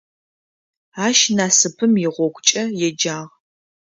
[1.05, 3.27] Ащ «Насыпым игъогукӏэ» еджагъ.